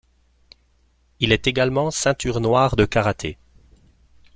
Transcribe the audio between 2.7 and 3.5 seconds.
de karaté.